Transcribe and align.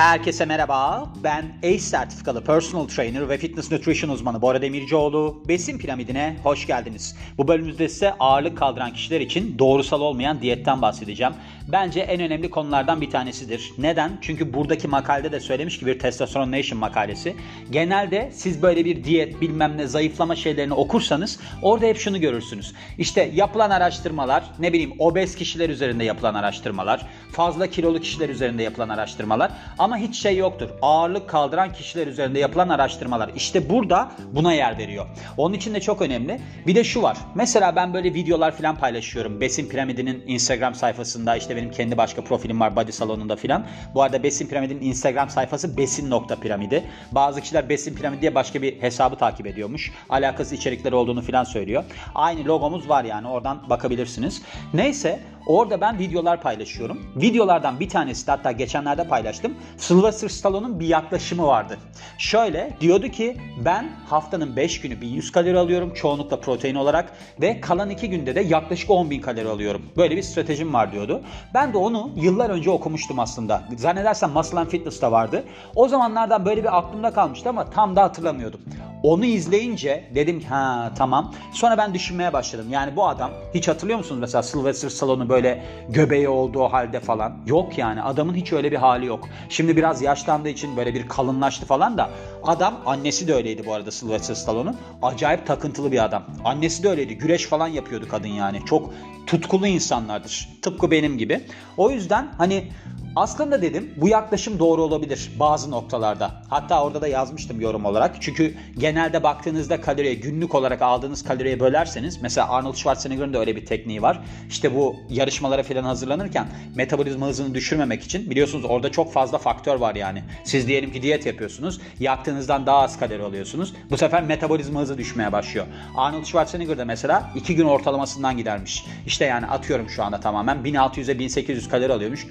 Herkese 0.00 0.44
merhaba. 0.44 1.08
Ben 1.24 1.44
ACE 1.62 1.78
sertifikalı 1.78 2.44
personal 2.44 2.86
trainer 2.86 3.28
ve 3.28 3.38
fitness 3.38 3.72
nutrition 3.72 4.10
uzmanı 4.10 4.42
Bora 4.42 4.62
Demircioğlu. 4.62 5.42
Besin 5.48 5.78
piramidine 5.78 6.36
hoş 6.42 6.66
geldiniz. 6.66 7.16
Bu 7.38 7.48
bölümümüzde 7.48 7.88
size 7.88 8.12
ağırlık 8.12 8.58
kaldıran 8.58 8.92
kişiler 8.92 9.20
için 9.20 9.58
doğrusal 9.58 10.00
olmayan 10.00 10.40
diyetten 10.40 10.82
bahsedeceğim. 10.82 11.32
Bence 11.72 12.00
en 12.00 12.20
önemli 12.20 12.50
konulardan 12.50 13.00
bir 13.00 13.10
tanesidir. 13.10 13.72
Neden? 13.78 14.18
Çünkü 14.20 14.54
buradaki 14.54 14.88
makalede 14.88 15.32
de 15.32 15.40
söylemiş 15.40 15.78
ki 15.78 15.86
bir 15.86 15.98
Testosterone 15.98 16.58
Nation 16.58 16.80
makalesi. 16.80 17.36
Genelde 17.70 18.30
siz 18.34 18.62
böyle 18.62 18.84
bir 18.84 19.04
diyet 19.04 19.40
bilmem 19.40 19.76
ne 19.76 19.86
zayıflama 19.86 20.36
şeylerini 20.36 20.74
okursanız 20.74 21.40
orada 21.62 21.86
hep 21.86 21.96
şunu 21.96 22.20
görürsünüz. 22.20 22.74
İşte 22.98 23.30
yapılan 23.34 23.70
araştırmalar 23.70 24.44
ne 24.58 24.72
bileyim 24.72 24.92
obez 24.98 25.34
kişiler 25.34 25.68
üzerinde 25.68 26.04
yapılan 26.04 26.34
araştırmalar, 26.34 27.06
fazla 27.32 27.66
kilolu 27.66 28.00
kişiler 28.00 28.28
üzerinde 28.28 28.62
yapılan 28.62 28.88
araştırmalar 28.88 29.50
ama 29.78 29.89
hiç 29.96 30.22
şey 30.22 30.36
yoktur. 30.36 30.68
Ağırlık 30.82 31.28
kaldıran 31.28 31.72
kişiler 31.72 32.06
üzerinde 32.06 32.38
yapılan 32.38 32.68
araştırmalar. 32.68 33.30
İşte 33.36 33.70
burada 33.70 34.12
buna 34.32 34.52
yer 34.52 34.78
veriyor. 34.78 35.06
Onun 35.36 35.54
için 35.54 35.74
de 35.74 35.80
çok 35.80 36.02
önemli. 36.02 36.40
Bir 36.66 36.74
de 36.74 36.84
şu 36.84 37.02
var. 37.02 37.16
Mesela 37.34 37.76
ben 37.76 37.94
böyle 37.94 38.14
videolar 38.14 38.56
falan 38.56 38.76
paylaşıyorum. 38.76 39.40
Besin 39.40 39.68
Piramidi'nin 39.68 40.22
Instagram 40.26 40.74
sayfasında 40.74 41.36
işte 41.36 41.56
benim 41.56 41.70
kendi 41.70 41.96
başka 41.96 42.24
profilim 42.24 42.60
var 42.60 42.76
Body 42.76 42.92
Salonu'nda 42.92 43.36
filan. 43.36 43.66
Bu 43.94 44.02
arada 44.02 44.22
Besin 44.22 44.48
Piramidi'nin 44.48 44.80
Instagram 44.80 45.30
sayfası 45.30 45.76
besin.piramidi. 45.76 46.84
Bazı 47.12 47.40
kişiler 47.40 47.68
Besin 47.68 47.94
Piramidi 47.94 48.20
diye 48.20 48.34
başka 48.34 48.62
bir 48.62 48.82
hesabı 48.82 49.16
takip 49.16 49.46
ediyormuş. 49.46 49.92
Alakası 50.08 50.54
içerikleri 50.54 50.94
olduğunu 50.94 51.22
filan 51.22 51.44
söylüyor. 51.44 51.84
Aynı 52.14 52.44
logomuz 52.44 52.88
var 52.88 53.04
yani 53.04 53.28
oradan 53.28 53.70
bakabilirsiniz. 53.70 54.42
Neyse 54.74 55.20
orada 55.46 55.80
ben 55.80 55.98
videolar 55.98 56.42
paylaşıyorum. 56.42 57.12
Videolardan 57.16 57.80
bir 57.80 57.88
tanesi 57.88 58.26
de 58.26 58.30
hatta 58.30 58.52
geçenlerde 58.52 59.08
paylaştım. 59.08 59.54
Sylvester 59.76 60.28
Stallone'un 60.28 60.80
bir 60.80 60.86
yaklaşımı 60.86 61.46
vardı. 61.46 61.78
Şöyle 62.18 62.76
diyordu 62.80 63.08
ki 63.08 63.36
ben 63.64 63.90
haftanın 64.08 64.56
5 64.56 64.80
günü 64.80 65.00
1100 65.00 65.32
kalori 65.32 65.58
alıyorum 65.58 65.94
çoğunlukla 65.94 66.40
protein 66.40 66.74
olarak 66.74 67.12
ve 67.40 67.60
kalan 67.60 67.90
2 67.90 68.10
günde 68.10 68.34
de 68.34 68.40
yaklaşık 68.40 68.90
10.000 68.90 69.20
kalori 69.20 69.48
alıyorum. 69.48 69.82
Böyle 69.96 70.16
bir 70.16 70.22
stratejim 70.22 70.74
var 70.74 70.92
diyordu. 70.92 71.22
Ben 71.54 71.72
de 71.72 71.78
onu 71.78 72.10
yıllar 72.16 72.50
önce 72.50 72.70
okumuştum 72.70 73.18
aslında. 73.18 73.62
Zannedersem 73.76 74.30
Muscle 74.30 74.58
and 74.58 74.68
Fitness'ta 74.68 75.12
vardı. 75.12 75.44
O 75.74 75.88
zamanlardan 75.88 76.44
böyle 76.44 76.62
bir 76.62 76.78
aklımda 76.78 77.12
kalmıştı 77.12 77.48
ama 77.48 77.70
tam 77.70 77.96
da 77.96 78.02
hatırlamıyordum. 78.02 78.60
Onu 79.02 79.24
izleyince 79.24 80.04
dedim 80.14 80.40
ki 80.40 80.46
ha 80.46 80.92
tamam. 80.96 81.34
Sonra 81.52 81.78
ben 81.78 81.94
düşünmeye 81.94 82.32
başladım. 82.32 82.66
Yani 82.70 82.96
bu 82.96 83.08
adam 83.08 83.30
hiç 83.54 83.68
hatırlıyor 83.68 83.98
musunuz 83.98 84.20
mesela 84.20 84.42
Sylvester 84.42 84.88
Stallone'u 84.88 85.28
böyle 85.28 85.64
göbeği 85.88 86.28
olduğu 86.28 86.62
halde 86.62 87.00
falan? 87.00 87.36
Yok 87.46 87.78
yani 87.78 88.02
adamın 88.02 88.34
hiç 88.34 88.52
öyle 88.52 88.72
bir 88.72 88.76
hali 88.76 89.06
yok. 89.06 89.28
Şimdi 89.48 89.76
biraz 89.76 90.02
yaşlandığı 90.02 90.48
için 90.48 90.76
böyle 90.76 90.94
bir 90.94 91.08
kalınlaştı 91.08 91.66
falan 91.66 91.98
da 91.98 92.10
adam 92.42 92.74
annesi 92.86 93.28
de 93.28 93.34
öyleydi 93.34 93.66
bu 93.66 93.74
arada 93.74 93.90
Sylvester 93.90 94.34
Stallone'un. 94.34 94.76
Acayip 95.02 95.46
takıntılı 95.46 95.92
bir 95.92 96.04
adam. 96.04 96.22
Annesi 96.44 96.82
de 96.82 96.88
öyleydi. 96.88 97.18
Güreş 97.18 97.46
falan 97.46 97.68
yapıyordu 97.68 98.06
kadın 98.10 98.28
yani. 98.28 98.60
Çok 98.66 98.92
tutkulu 99.26 99.66
insanlardır. 99.66 100.48
Tıpkı 100.62 100.90
benim 100.90 101.18
gibi. 101.18 101.40
O 101.76 101.90
yüzden 101.90 102.28
hani 102.38 102.68
aslında 103.16 103.62
dedim 103.62 103.94
bu 103.96 104.08
yaklaşım 104.08 104.58
doğru 104.58 104.82
olabilir 104.82 105.32
bazı 105.40 105.70
noktalarda. 105.70 106.42
Hatta 106.48 106.84
orada 106.84 107.00
da 107.00 107.08
yazmıştım 107.08 107.60
yorum 107.60 107.84
olarak. 107.84 108.16
Çünkü 108.20 108.54
genelde 108.78 109.22
baktığınızda 109.22 109.80
kaloriye 109.80 110.14
günlük 110.14 110.54
olarak 110.54 110.82
aldığınız 110.82 111.24
kaloriye 111.24 111.60
bölerseniz 111.60 112.22
mesela 112.22 112.48
Arnold 112.48 112.74
Schwarzenegger'ın 112.74 113.34
da 113.34 113.38
öyle 113.38 113.56
bir 113.56 113.66
tekniği 113.66 114.02
var. 114.02 114.20
İşte 114.48 114.74
bu 114.74 114.96
yarışmalara 115.08 115.62
falan 115.62 115.84
hazırlanırken 115.84 116.48
metabolizma 116.76 117.26
hızını 117.26 117.54
düşürmemek 117.54 118.02
için 118.02 118.30
biliyorsunuz 118.30 118.64
orada 118.64 118.92
çok 118.92 119.12
fazla 119.12 119.38
faktör 119.38 119.76
var 119.76 119.94
yani. 119.94 120.22
Siz 120.44 120.68
diyelim 120.68 120.92
ki 120.92 121.02
diyet 121.02 121.26
yapıyorsunuz. 121.26 121.80
Yaktığınızdan 122.00 122.66
daha 122.66 122.78
az 122.78 122.98
kalori 122.98 123.22
alıyorsunuz. 123.22 123.74
Bu 123.90 123.96
sefer 123.96 124.22
metabolizma 124.22 124.80
hızı 124.80 124.98
düşmeye 124.98 125.32
başlıyor. 125.32 125.66
Arnold 125.96 126.24
Schwarzenegger 126.24 126.78
de 126.78 126.84
mesela 126.84 127.30
2 127.34 127.56
gün 127.56 127.64
ortalamasından 127.64 128.36
gidermiş. 128.36 128.84
İşte 129.06 129.24
yani 129.24 129.46
atıyorum 129.46 129.88
şu 129.88 130.04
anda 130.04 130.20
tamamen 130.20 130.56
1600'e 130.56 131.18
1800 131.18 131.68
kalori 131.68 131.92
alıyormuş 131.92 132.26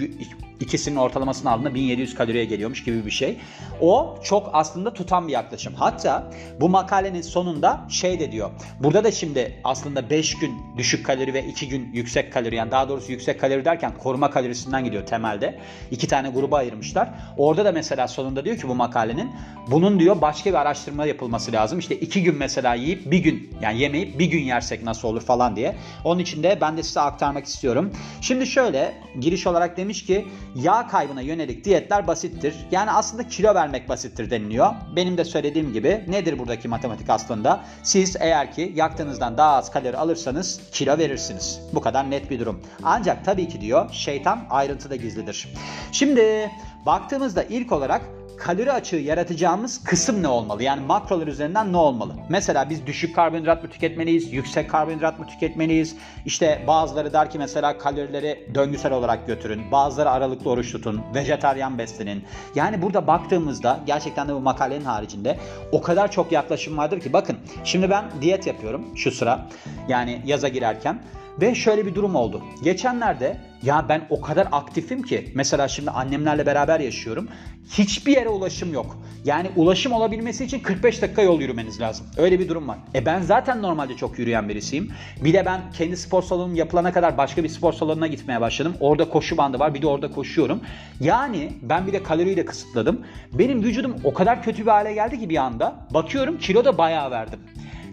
ikisinin 0.70 0.96
ortalamasının 0.96 1.52
altında 1.52 1.76
1700 1.76 2.16
kaloriye 2.16 2.46
geliyormuş 2.46 2.84
gibi 2.84 3.06
bir 3.06 3.12
şey. 3.12 3.38
O 3.82 4.16
çok 4.24 4.50
aslında 4.54 4.94
tutan 4.94 5.28
bir 5.28 5.34
yaklaşım. 5.34 5.74
Hatta 5.74 6.32
bu 6.62 6.70
makalenin 6.70 7.22
sonunda 7.22 7.82
şey 7.90 8.20
de 8.20 8.32
diyor. 8.32 8.50
Burada 8.80 9.04
da 9.04 9.12
şimdi 9.12 9.62
aslında 9.64 10.10
5 10.10 10.36
gün 10.40 10.62
düşük 10.78 11.06
kalori 11.06 11.34
ve 11.34 11.46
2 11.46 11.70
gün 11.70 11.90
yüksek 11.94 12.34
kalori 12.34 12.56
yani 12.56 12.72
daha 12.72 12.90
doğrusu 12.90 13.12
yüksek 13.12 13.40
kalori 13.40 13.66
derken 13.66 13.92
koruma 14.04 14.32
kalorisinden 14.32 14.84
gidiyor 14.84 15.06
temelde. 15.06 15.60
İki 15.92 16.08
tane 16.08 16.30
gruba 16.30 16.58
ayırmışlar. 16.58 17.10
Orada 17.38 17.66
da 17.66 17.72
mesela 17.72 18.08
sonunda 18.08 18.46
diyor 18.46 18.58
ki 18.58 18.68
bu 18.68 18.76
makalenin 18.76 19.32
bunun 19.68 20.00
diyor 20.00 20.22
başka 20.22 20.50
bir 20.50 20.56
araştırma 20.56 21.06
yapılması 21.06 21.52
lazım. 21.52 21.80
İşte 21.80 21.96
2 21.96 22.24
gün 22.24 22.36
mesela 22.36 22.74
yiyip 22.74 23.12
bir 23.12 23.20
gün 23.20 23.58
yani 23.62 23.80
yemeyip 23.80 24.20
bir 24.20 24.26
gün 24.26 24.42
yersek 24.42 24.84
nasıl 24.84 25.08
olur 25.08 25.22
falan 25.22 25.56
diye. 25.56 25.76
Onun 26.04 26.20
için 26.20 26.44
de 26.44 26.58
ben 26.62 26.78
de 26.78 26.84
size 26.84 27.00
aktarmak 27.00 27.46
istiyorum. 27.46 27.92
Şimdi 28.22 28.48
şöyle 28.48 28.94
giriş 29.20 29.48
olarak 29.48 29.78
demiş 29.78 30.06
ki 30.06 30.26
yağ 30.62 30.88
kaybına 30.88 31.22
yönelik 31.22 31.66
diyetler 31.66 32.08
basittir. 32.08 32.56
Yani 32.72 32.92
aslında 32.92 33.28
kilo 33.28 33.56
vermek 33.56 33.90
basittir 33.90 34.30
deniliyor. 34.30 34.72
Benim 34.96 35.18
de 35.18 35.26
söylediğim 35.26 35.74
gibi 35.74 36.06
nedir 36.08 36.40
buradaki 36.40 36.68
matematik 36.68 37.10
aslında? 37.10 37.62
Siz 37.84 38.16
eğer 38.20 38.52
ki 38.52 38.72
yaktığınızdan 38.76 39.38
daha 39.38 39.56
az 39.56 39.72
kalori 39.72 39.98
alırsanız 39.98 40.62
kilo 40.72 40.98
verirsiniz. 40.98 41.62
Bu 41.74 41.82
kadar 41.82 42.12
net 42.12 42.30
bir 42.30 42.40
durum. 42.40 42.64
Ancak 42.84 43.26
tabii 43.26 43.48
ki 43.48 43.62
diyor 43.62 43.90
şeytan 43.92 44.46
ayrıntıda 44.50 44.96
gizlidir. 44.96 45.48
Şimdi 45.92 46.52
baktığımızda 46.86 47.44
ilk 47.44 47.72
olarak 47.72 48.02
kalori 48.40 48.72
açığı 48.72 48.96
yaratacağımız 48.96 49.84
kısım 49.84 50.24
ne 50.24 50.28
olmalı? 50.28 50.64
Yani 50.64 50.82
makrolar 50.86 51.28
üzerinden 51.28 51.74
ne 51.74 51.78
olmalı? 51.78 52.16
Mesela 52.30 52.70
biz 52.70 52.86
düşük 52.86 53.16
karbonhidrat 53.16 53.64
mı 53.64 53.70
tüketmeliyiz? 53.70 54.34
Yüksek 54.34 54.70
karbonhidrat 54.70 55.20
mı 55.20 55.28
tüketmeliyiz? 55.28 55.96
İşte 56.26 56.64
bazıları 56.68 57.14
der 57.14 57.30
ki 57.30 57.38
mesela 57.38 57.78
kalorileri 57.78 58.50
döngüsel 58.56 58.94
olarak 58.94 59.28
götürün. 59.28 59.72
Bazıları 59.72 60.10
aralıklı 60.10 60.50
oruç 60.50 60.72
tutun. 60.72 61.02
Vejetaryen 61.16 61.78
beslenin. 61.78 62.24
Yani 62.56 62.82
burada 62.82 63.08
baktığımızda 63.08 63.80
gerçekten 63.86 64.28
de 64.28 64.34
bu 64.34 64.40
makalenin 64.40 64.86
haricinde 64.86 65.40
o 65.72 65.82
kadar 65.82 66.12
çok 66.12 66.32
yaklaşım 66.32 66.78
vardır 66.78 67.00
ki 67.00 67.14
bakın 67.14 67.38
şimdi 67.64 67.90
ben 67.90 68.06
diyet 68.22 68.48
yapıyorum 68.48 68.86
şu 68.96 69.12
sıra. 69.12 69.48
Yani 69.88 70.22
yaza 70.26 70.48
girerken 70.48 71.02
ve 71.42 71.56
şöyle 71.56 71.86
bir 71.86 71.96
durum 71.96 72.16
oldu. 72.16 72.42
Geçenlerde 72.64 73.38
ya 73.64 73.86
ben 73.90 74.02
o 74.10 74.22
kadar 74.22 74.48
aktifim 74.52 75.04
ki 75.04 75.32
mesela 75.36 75.68
şimdi 75.68 75.92
annemlerle 75.92 76.46
beraber 76.46 76.80
yaşıyorum. 76.80 77.28
Hiçbir 77.72 78.12
yere 78.12 78.30
ulaşım 78.30 78.74
yok. 78.74 78.98
Yani 79.26 79.50
ulaşım 79.56 79.92
olabilmesi 79.92 80.46
için 80.46 80.60
45 80.60 81.02
dakika 81.02 81.22
yol 81.22 81.42
yürümeniz 81.42 81.82
lazım. 81.82 82.06
Öyle 82.18 82.40
bir 82.40 82.50
durum 82.50 82.68
var. 82.68 82.78
E 82.96 83.06
ben 83.06 83.22
zaten 83.22 83.62
normalde 83.62 83.96
çok 83.96 84.20
yürüyen 84.20 84.50
birisiyim. 84.50 84.92
Bir 85.24 85.34
de 85.34 85.46
ben 85.46 85.62
kendi 85.78 85.98
spor 85.98 86.24
salonum 86.24 86.56
yapılana 86.56 86.94
kadar 86.94 87.18
başka 87.18 87.44
bir 87.44 87.50
spor 87.50 87.74
salonuna 87.74 88.08
gitmeye 88.08 88.42
başladım. 88.42 88.74
Orada 88.80 89.10
koşu 89.10 89.38
bandı 89.38 89.60
var. 89.60 89.74
Bir 89.74 89.82
de 89.82 89.88
orada 89.88 90.12
koşuyorum. 90.12 90.62
Yani 91.00 91.54
ben 91.62 91.88
bir 91.88 91.94
de 91.94 92.04
kaloriyi 92.04 92.38
de 92.38 92.46
kısıtladım. 92.46 93.06
Benim 93.34 93.64
vücudum 93.64 93.96
o 94.04 94.14
kadar 94.14 94.44
kötü 94.44 94.62
bir 94.62 94.72
hale 94.72 94.94
geldi 94.94 95.20
ki 95.20 95.30
bir 95.30 95.38
anda. 95.38 95.88
Bakıyorum 95.94 96.38
kilo 96.38 96.66
da 96.66 96.78
bayağı 96.78 97.12
verdim. 97.12 97.40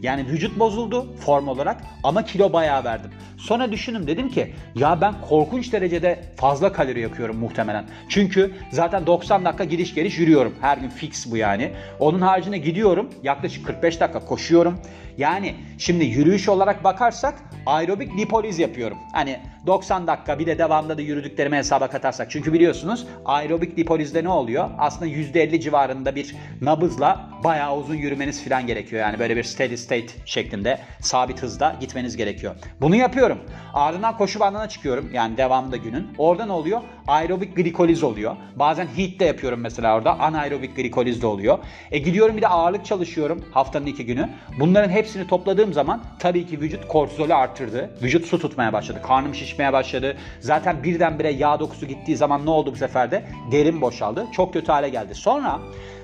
Yani 0.02 0.26
vücut 0.26 0.58
bozuldu 0.58 1.06
form 1.20 1.48
olarak 1.48 1.76
ama 2.02 2.24
kilo 2.24 2.52
bayağı 2.52 2.84
verdim. 2.84 3.10
Sonra 3.36 3.72
düşündüm 3.72 4.06
dedim 4.06 4.28
ki 4.28 4.54
ya 4.74 5.00
ben 5.00 5.14
korkunç 5.28 5.72
derecede 5.72 6.24
fazla 6.36 6.72
kalori 6.72 7.00
yakıyorum 7.00 7.36
muhtemelen. 7.36 7.84
Çünkü 8.08 8.52
zaten 8.70 9.06
90 9.06 9.44
dakika 9.44 9.64
gidiş 9.64 9.94
geliş 9.94 10.18
yürüyorum. 10.18 10.54
Her 10.60 10.78
gün 10.78 10.88
fix 10.88 11.30
bu 11.30 11.36
yani. 11.36 11.72
Onun 12.00 12.20
haricinde 12.20 12.58
gidiyorum 12.58 13.10
yaklaşık 13.22 13.66
45 13.66 14.00
dakika 14.00 14.20
koşuyorum. 14.24 14.78
Yani 15.18 15.54
şimdi 15.78 16.04
yürüyüş 16.04 16.48
olarak 16.48 16.84
bakarsak 16.84 17.34
aerobik 17.66 18.18
lipoliz 18.18 18.58
yapıyorum. 18.58 18.98
Hani 19.12 19.40
90 19.66 20.06
dakika 20.06 20.38
bir 20.38 20.46
de 20.46 20.58
devamında 20.58 20.98
da 20.98 21.02
yürüdüklerimi 21.02 21.56
hesaba 21.56 21.88
katarsak. 21.88 22.30
Çünkü 22.30 22.52
biliyorsunuz 22.52 23.06
aerobik 23.24 23.78
lipolizde 23.78 24.24
ne 24.24 24.28
oluyor? 24.28 24.70
Aslında 24.78 25.06
%50 25.06 25.60
civarında 25.60 26.14
bir 26.14 26.36
nabızla 26.60 27.30
bayağı 27.44 27.76
uzun 27.76 27.94
yürümeniz 27.94 28.44
falan 28.44 28.66
gerekiyor. 28.66 29.02
Yani 29.02 29.18
böyle 29.18 29.36
bir 29.36 29.44
steady 29.44 29.76
state 29.76 30.06
şeklinde 30.24 30.78
sabit 31.00 31.42
hızda 31.42 31.76
gitmeniz 31.80 32.16
gerekiyor. 32.16 32.54
Bunu 32.80 32.96
yapıyorum. 32.96 33.38
Ardından 33.74 34.16
koşu 34.16 34.40
bandına 34.40 34.68
çıkıyorum. 34.68 35.10
Yani 35.12 35.36
devamında 35.36 35.76
günün. 35.76 36.08
Orada 36.18 36.46
ne 36.46 36.52
oluyor? 36.52 36.80
Aerobik 37.06 37.56
glikoliz 37.56 38.02
oluyor. 38.02 38.36
Bazen 38.56 38.86
heat 38.96 39.20
de 39.20 39.24
yapıyorum 39.24 39.60
mesela 39.60 39.96
orada. 39.96 40.20
Anaerobik 40.20 40.76
glikoliz 40.76 41.22
de 41.22 41.26
oluyor. 41.26 41.58
E 41.90 41.98
gidiyorum 41.98 42.36
bir 42.36 42.42
de 42.42 42.48
ağırlık 42.48 42.84
çalışıyorum 42.84 43.44
haftanın 43.50 43.86
iki 43.86 44.06
günü. 44.06 44.28
Bunların 44.60 44.90
hepsini 45.06 45.26
topladığım 45.26 45.72
zaman 45.72 46.00
tabii 46.18 46.46
ki 46.46 46.60
vücut 46.60 46.88
kortizolü 46.88 47.34
arttırdı. 47.34 47.90
Vücut 48.02 48.26
su 48.26 48.38
tutmaya 48.38 48.72
başladı. 48.72 49.00
Karnım 49.02 49.34
şişmeye 49.34 49.72
başladı. 49.72 50.16
Zaten 50.40 50.82
birdenbire 50.82 51.30
yağ 51.30 51.60
dokusu 51.60 51.86
gittiği 51.86 52.16
zaman 52.16 52.46
ne 52.46 52.50
oldu 52.50 52.72
bu 52.72 52.76
sefer 52.76 53.10
de? 53.10 53.24
Derin 53.52 53.80
boşaldı. 53.80 54.26
Çok 54.32 54.52
kötü 54.52 54.72
hale 54.72 54.88
geldi. 54.88 55.14
Sonra 55.14 55.58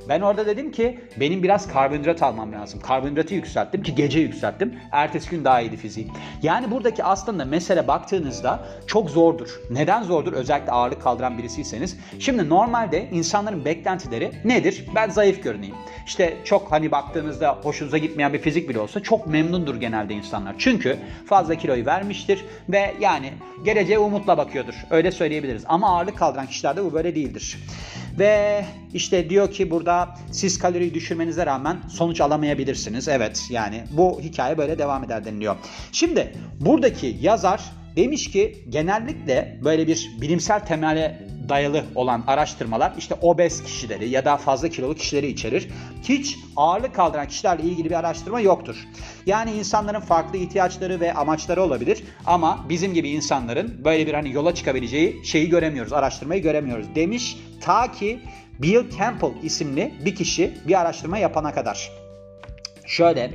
Ben 0.08 0.20
orada 0.20 0.46
dedim 0.46 0.72
ki 0.72 1.00
benim 1.20 1.42
biraz 1.42 1.68
karbonhidrat 1.68 2.22
almam 2.22 2.52
lazım. 2.52 2.80
Karbonhidratı 2.80 3.34
yükselttim 3.34 3.82
ki 3.82 3.94
gece 3.94 4.20
yükselttim. 4.20 4.74
Ertesi 4.92 5.30
gün 5.30 5.44
daha 5.44 5.60
iyiydi 5.60 5.76
fiziğim. 5.76 6.10
Yani 6.42 6.70
buradaki 6.70 7.04
aslında 7.04 7.44
mesele 7.44 7.88
baktığınızda 7.88 8.64
çok 8.86 9.10
zordur. 9.10 9.60
Neden 9.70 10.02
zordur? 10.02 10.32
Özellikle 10.32 10.72
ağırlık 10.72 11.02
kaldıran 11.02 11.38
birisiyseniz. 11.38 11.96
Şimdi 12.18 12.48
normalde 12.48 13.08
insanların 13.12 13.64
beklentileri 13.64 14.32
nedir? 14.44 14.86
Ben 14.94 15.10
zayıf 15.10 15.42
görüneyim. 15.42 15.74
İşte 16.06 16.36
çok 16.44 16.72
hani 16.72 16.90
baktığınızda 16.90 17.58
hoşunuza 17.62 17.98
gitmeyen 17.98 18.32
bir 18.32 18.38
fizik 18.38 18.68
bile 18.68 18.78
olsa 18.80 19.00
çok 19.00 19.26
memnundur 19.26 19.74
genelde 19.74 20.14
insanlar. 20.14 20.54
Çünkü 20.58 20.98
fazla 21.26 21.54
kiloyu 21.54 21.86
vermiştir 21.86 22.44
ve 22.68 22.94
yani 23.00 23.32
geleceğe 23.64 23.98
umutla 23.98 24.38
bakıyordur. 24.38 24.74
Öyle 24.90 25.10
söyleyebiliriz. 25.10 25.62
Ama 25.66 25.96
ağırlık 25.96 26.18
kaldıran 26.18 26.46
kişilerde 26.46 26.84
bu 26.84 26.92
böyle 26.92 27.14
değildir. 27.14 27.58
Ve 28.18 28.64
işte 28.94 29.30
diyor 29.30 29.50
ki 29.50 29.70
burada 29.70 30.14
siz 30.30 30.58
kaloriyi 30.58 30.94
düşürmenize 30.94 31.46
rağmen 31.46 31.76
sonuç 31.88 32.20
alamayabilirsiniz. 32.20 33.08
Evet 33.08 33.46
yani 33.50 33.84
bu 33.90 34.20
hikaye 34.20 34.58
böyle 34.58 34.78
devam 34.78 35.04
eder 35.04 35.24
deniliyor. 35.24 35.56
Şimdi 35.92 36.32
buradaki 36.60 37.16
yazar 37.20 37.62
demiş 37.96 38.30
ki 38.30 38.64
genellikle 38.68 39.58
böyle 39.64 39.86
bir 39.86 40.10
bilimsel 40.20 40.60
temele 40.60 41.31
dayalı 41.48 41.84
olan 41.94 42.24
araştırmalar 42.26 42.92
işte 42.98 43.14
obez 43.20 43.62
kişileri 43.62 44.08
ya 44.08 44.24
da 44.24 44.36
fazla 44.36 44.68
kilolu 44.68 44.94
kişileri 44.94 45.26
içerir. 45.26 45.68
Hiç 46.02 46.38
ağırlık 46.56 46.94
kaldıran 46.94 47.28
kişilerle 47.28 47.62
ilgili 47.62 47.90
bir 47.90 47.98
araştırma 47.98 48.40
yoktur. 48.40 48.76
Yani 49.26 49.52
insanların 49.52 50.00
farklı 50.00 50.38
ihtiyaçları 50.38 51.00
ve 51.00 51.14
amaçları 51.14 51.62
olabilir 51.62 52.04
ama 52.26 52.66
bizim 52.68 52.94
gibi 52.94 53.10
insanların 53.10 53.84
böyle 53.84 54.06
bir 54.06 54.14
hani 54.14 54.32
yola 54.32 54.54
çıkabileceği 54.54 55.26
şeyi 55.26 55.48
göremiyoruz, 55.48 55.92
araştırmayı 55.92 56.42
göremiyoruz 56.42 56.86
demiş. 56.94 57.36
Ta 57.60 57.92
ki 57.92 58.20
Bill 58.58 58.90
Campbell 58.98 59.42
isimli 59.42 59.94
bir 60.04 60.14
kişi 60.14 60.54
bir 60.68 60.80
araştırma 60.80 61.18
yapana 61.18 61.54
kadar. 61.54 61.90
Şöyle 62.86 63.30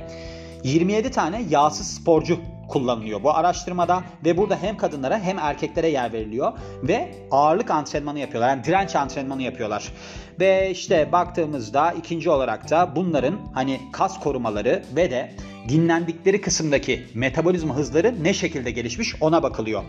27 0.64 1.10
tane 1.10 1.42
yağsız 1.50 1.86
sporcu 1.86 2.38
kullanılıyor 2.68 3.22
bu 3.22 3.34
araştırmada 3.34 4.02
ve 4.24 4.36
burada 4.36 4.56
hem 4.62 4.76
kadınlara 4.76 5.18
hem 5.18 5.38
erkeklere 5.38 5.88
yer 5.88 6.12
veriliyor 6.12 6.52
ve 6.82 7.14
ağırlık 7.30 7.70
antrenmanı 7.70 8.18
yapıyorlar. 8.18 8.48
Yani 8.48 8.64
direnç 8.64 8.96
antrenmanı 8.96 9.42
yapıyorlar. 9.42 9.92
Ve 10.40 10.70
işte 10.70 11.12
baktığımızda 11.12 11.92
ikinci 11.92 12.30
olarak 12.30 12.70
da 12.70 12.96
bunların 12.96 13.38
hani 13.54 13.80
kas 13.92 14.20
korumaları 14.20 14.82
ve 14.96 15.10
de 15.10 15.32
dinlendikleri 15.68 16.40
kısımdaki 16.40 17.06
metabolizma 17.14 17.76
hızları 17.76 18.24
ne 18.24 18.34
şekilde 18.34 18.70
gelişmiş 18.70 19.14
ona 19.20 19.42
bakılıyor. 19.42 19.82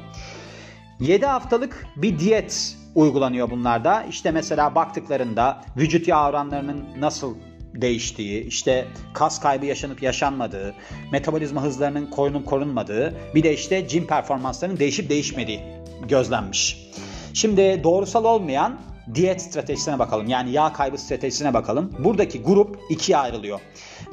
7 0.99 1.25
haftalık 1.25 1.85
bir 1.95 2.19
diyet 2.19 2.75
uygulanıyor 2.95 3.49
bunlarda. 3.51 4.03
İşte 4.09 4.31
mesela 4.31 4.75
baktıklarında 4.75 5.61
vücut 5.77 6.07
yağ 6.07 6.29
oranlarının 6.29 6.85
nasıl 6.99 7.35
değiştiği, 7.73 8.43
işte 8.43 8.87
kas 9.13 9.39
kaybı 9.39 9.65
yaşanıp 9.65 10.03
yaşanmadığı, 10.03 10.75
metabolizma 11.11 11.63
hızlarının 11.63 12.05
korunup 12.05 12.45
korunmadığı, 12.45 13.15
bir 13.35 13.43
de 13.43 13.53
işte 13.53 13.87
cim 13.87 14.07
performanslarının 14.07 14.79
değişip 14.79 15.09
değişmediği 15.09 15.61
gözlenmiş. 16.07 16.89
Şimdi 17.33 17.81
doğrusal 17.83 18.25
olmayan 18.25 18.79
diyet 19.15 19.41
stratejisine 19.41 19.99
bakalım. 19.99 20.27
Yani 20.27 20.51
yağ 20.51 20.73
kaybı 20.73 20.97
stratejisine 20.97 21.53
bakalım. 21.53 21.93
Buradaki 21.99 22.41
grup 22.41 22.79
ikiye 22.89 23.17
ayrılıyor. 23.17 23.59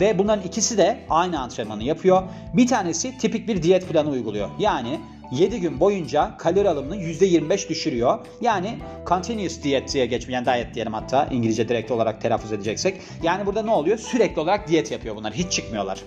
Ve 0.00 0.18
bunların 0.18 0.44
ikisi 0.46 0.78
de 0.78 0.98
aynı 1.10 1.40
antrenmanı 1.40 1.82
yapıyor. 1.82 2.22
Bir 2.54 2.66
tanesi 2.66 3.18
tipik 3.18 3.48
bir 3.48 3.62
diyet 3.62 3.88
planı 3.88 4.10
uyguluyor. 4.10 4.48
Yani 4.58 5.00
7 5.32 5.60
gün 5.60 5.80
boyunca 5.80 6.36
kalori 6.38 6.68
alımını 6.68 6.96
%25 6.96 7.68
düşürüyor. 7.68 8.18
Yani 8.40 8.78
continuous 9.06 9.62
diet 9.62 9.92
diye 9.94 10.06
geçmiyor. 10.06 10.46
Yani 10.46 10.64
diet 10.64 10.74
diyelim 10.74 10.92
hatta 10.92 11.26
İngilizce 11.30 11.68
direkt 11.68 11.90
olarak 11.90 12.20
telaffuz 12.20 12.52
edeceksek. 12.52 13.00
Yani 13.22 13.46
burada 13.46 13.62
ne 13.62 13.70
oluyor? 13.70 13.98
Sürekli 13.98 14.40
olarak 14.40 14.68
diyet 14.68 14.90
yapıyor 14.90 15.16
bunlar. 15.16 15.32
Hiç 15.32 15.52
çıkmıyorlar. 15.52 15.98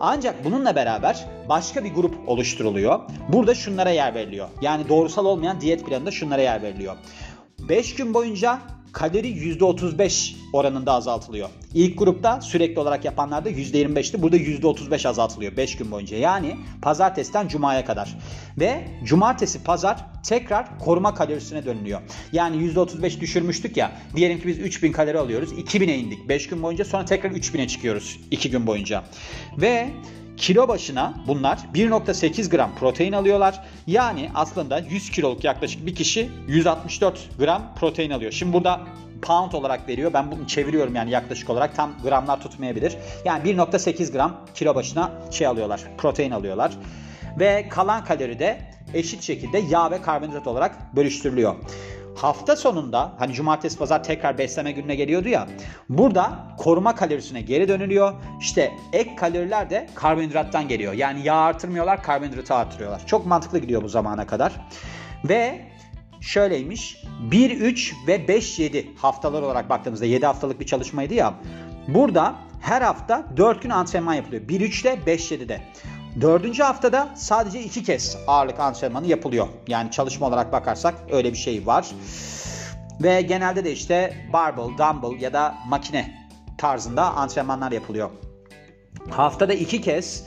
Ancak 0.00 0.44
bununla 0.44 0.76
beraber 0.76 1.24
başka 1.48 1.84
bir 1.84 1.94
grup 1.94 2.28
oluşturuluyor. 2.28 3.00
Burada 3.28 3.54
şunlara 3.54 3.90
yer 3.90 4.14
veriliyor. 4.14 4.48
Yani 4.62 4.88
doğrusal 4.88 5.24
olmayan 5.24 5.60
diyet 5.60 5.86
planında 5.86 6.10
şunlara 6.10 6.40
yer 6.42 6.62
veriliyor. 6.62 6.96
5 7.58 7.94
gün 7.94 8.14
boyunca 8.14 8.58
kalori 8.92 9.28
%35 9.28 10.34
oranında 10.52 10.92
azaltılıyor. 10.92 11.48
İlk 11.74 11.98
grupta 11.98 12.40
sürekli 12.40 12.80
olarak 12.80 13.04
yapanlarda 13.04 13.50
%25'ti. 13.50 14.22
Burada 14.22 14.36
%35 14.36 15.08
azaltılıyor 15.08 15.56
5 15.56 15.76
gün 15.76 15.90
boyunca. 15.90 16.16
Yani 16.16 16.56
pazartesiden 16.82 17.48
cumaya 17.48 17.84
kadar. 17.84 18.16
Ve 18.58 18.84
cumartesi 19.04 19.64
pazar 19.64 20.06
tekrar 20.22 20.78
koruma 20.78 21.14
kalorisine 21.14 21.64
dönülüyor. 21.64 22.00
Yani 22.32 22.56
%35 22.56 23.20
düşürmüştük 23.20 23.76
ya. 23.76 23.92
Diyelim 24.16 24.40
ki 24.40 24.48
biz 24.48 24.58
3000 24.58 24.92
kalori 24.92 25.18
alıyoruz. 25.18 25.52
2000'e 25.52 25.98
indik 25.98 26.28
5 26.28 26.48
gün 26.48 26.62
boyunca. 26.62 26.84
Sonra 26.84 27.04
tekrar 27.04 27.30
3000'e 27.30 27.68
çıkıyoruz 27.68 28.20
2 28.30 28.50
gün 28.50 28.66
boyunca. 28.66 29.04
Ve 29.58 29.90
Kilo 30.36 30.68
başına 30.68 31.14
bunlar 31.26 31.58
1.8 31.74 32.50
gram 32.50 32.74
protein 32.74 33.12
alıyorlar. 33.12 33.64
Yani 33.86 34.30
aslında 34.34 34.78
100 34.78 35.10
kiloluk 35.10 35.44
yaklaşık 35.44 35.86
bir 35.86 35.94
kişi 35.94 36.30
164 36.48 37.38
gram 37.38 37.74
protein 37.80 38.10
alıyor. 38.10 38.32
Şimdi 38.32 38.52
burada 38.52 38.80
pound 39.24 39.52
olarak 39.52 39.88
veriyor. 39.88 40.12
Ben 40.12 40.30
bunu 40.30 40.46
çeviriyorum 40.46 40.94
yani 40.94 41.10
yaklaşık 41.10 41.50
olarak 41.50 41.76
tam 41.76 41.92
gramlar 42.02 42.40
tutmayabilir. 42.40 42.96
Yani 43.24 43.42
1.8 43.50 44.12
gram 44.12 44.40
kilo 44.54 44.74
başına 44.74 45.12
şey 45.30 45.46
alıyorlar, 45.46 45.80
protein 45.98 46.30
alıyorlar. 46.30 46.72
Ve 47.38 47.68
kalan 47.68 48.04
kalori 48.04 48.38
de 48.38 48.60
eşit 48.94 49.22
şekilde 49.22 49.58
yağ 49.58 49.90
ve 49.90 50.02
karbonhidrat 50.02 50.46
olarak 50.46 50.96
bölüştürülüyor. 50.96 51.54
Hafta 52.16 52.56
sonunda 52.56 53.12
hani 53.18 53.32
cumartesi 53.32 53.78
pazar 53.78 54.04
tekrar 54.04 54.38
besleme 54.38 54.72
gününe 54.72 54.94
geliyordu 54.94 55.28
ya. 55.28 55.46
Burada 55.88 56.32
koruma 56.58 56.94
kalorisine 56.94 57.40
geri 57.40 57.68
dönülüyor. 57.68 58.12
İşte 58.40 58.72
ek 58.92 59.16
kaloriler 59.16 59.70
de 59.70 59.88
karbonhidrattan 59.94 60.68
geliyor. 60.68 60.92
Yani 60.92 61.20
yağ 61.24 61.34
artırmıyorlar, 61.34 62.02
karbonhidratı 62.02 62.54
artırıyorlar. 62.54 63.06
Çok 63.06 63.26
mantıklı 63.26 63.58
gidiyor 63.58 63.82
bu 63.82 63.88
zamana 63.88 64.26
kadar. 64.26 64.52
Ve 65.24 65.60
şöyleymiş. 66.24 67.02
1 67.30 67.50
3 67.50 67.94
ve 68.06 68.28
5 68.28 68.58
7 68.58 68.90
haftalar 68.96 69.42
olarak 69.42 69.70
baktığımızda 69.70 70.06
7 70.06 70.26
haftalık 70.26 70.60
bir 70.60 70.66
çalışmaydı 70.66 71.14
ya. 71.14 71.34
Burada 71.88 72.34
her 72.60 72.82
hafta 72.82 73.26
4 73.36 73.62
gün 73.62 73.70
antrenman 73.70 74.14
yapılıyor. 74.14 74.48
1 74.48 74.60
3'te 74.60 75.06
5 75.06 75.32
7'de. 75.32 75.60
Dördüncü 76.20 76.62
haftada 76.62 77.08
sadece 77.16 77.62
iki 77.62 77.82
kez 77.82 78.16
ağırlık 78.26 78.60
antrenmanı 78.60 79.06
yapılıyor. 79.06 79.48
Yani 79.68 79.90
çalışma 79.90 80.26
olarak 80.26 80.52
bakarsak 80.52 80.94
öyle 81.10 81.32
bir 81.32 81.38
şey 81.38 81.66
var. 81.66 81.86
Ve 83.02 83.22
genelde 83.22 83.64
de 83.64 83.72
işte 83.72 84.16
barbell, 84.32 84.78
dumbbell 84.78 85.20
ya 85.20 85.32
da 85.32 85.54
makine 85.68 86.28
tarzında 86.58 87.14
antrenmanlar 87.14 87.72
yapılıyor. 87.72 88.10
Haftada 89.10 89.54
iki 89.54 89.80
kez 89.80 90.26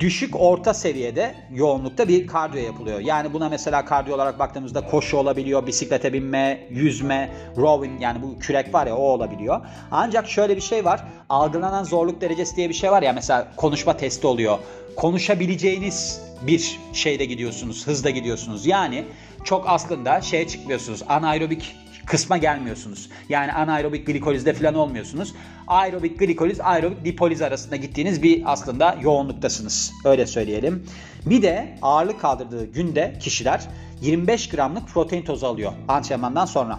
düşük 0.00 0.40
orta 0.40 0.74
seviyede 0.74 1.34
yoğunlukta 1.54 2.08
bir 2.08 2.26
kardiyo 2.26 2.64
yapılıyor. 2.64 3.00
Yani 3.00 3.32
buna 3.32 3.48
mesela 3.48 3.84
kardiyo 3.84 4.16
olarak 4.16 4.38
baktığımızda 4.38 4.86
koşu 4.86 5.16
olabiliyor, 5.16 5.66
bisiklete 5.66 6.12
binme, 6.12 6.66
yüzme, 6.70 7.30
rowing 7.56 8.02
yani 8.02 8.22
bu 8.22 8.38
kürek 8.38 8.74
var 8.74 8.86
ya 8.86 8.96
o 8.96 9.02
olabiliyor. 9.02 9.60
Ancak 9.90 10.28
şöyle 10.28 10.56
bir 10.56 10.60
şey 10.60 10.84
var. 10.84 11.04
Algılanan 11.28 11.84
zorluk 11.84 12.20
derecesi 12.20 12.56
diye 12.56 12.68
bir 12.68 12.74
şey 12.74 12.90
var 12.90 13.02
ya 13.02 13.12
mesela 13.12 13.48
konuşma 13.56 13.96
testi 13.96 14.26
oluyor. 14.26 14.58
Konuşabileceğiniz 14.96 16.28
bir 16.42 16.78
şeyde 16.92 17.24
gidiyorsunuz, 17.24 17.86
hızda 17.86 18.10
gidiyorsunuz. 18.10 18.66
Yani 18.66 19.04
çok 19.44 19.64
aslında 19.68 20.20
şeye 20.20 20.48
çıkmıyorsunuz. 20.48 21.02
Anaerobik 21.08 21.76
kısma 22.08 22.36
gelmiyorsunuz. 22.36 23.10
Yani 23.28 23.52
anaerobik 23.52 24.06
glikolizde 24.06 24.52
falan 24.52 24.74
olmuyorsunuz. 24.74 25.34
Aerobik 25.66 26.18
glikoliz, 26.18 26.60
aerobik 26.60 27.04
lipoliz 27.04 27.42
arasında 27.42 27.76
gittiğiniz 27.76 28.22
bir 28.22 28.52
aslında 28.52 28.96
yoğunluktasınız. 29.02 29.92
Öyle 30.04 30.26
söyleyelim. 30.26 30.86
Bir 31.26 31.42
de 31.42 31.78
ağırlık 31.82 32.20
kaldırdığı 32.20 32.64
günde 32.64 33.18
kişiler 33.20 33.68
25 34.00 34.48
gramlık 34.48 34.88
protein 34.88 35.22
tozu 35.22 35.46
alıyor 35.46 35.72
antrenmandan 35.88 36.46
sonra. 36.46 36.78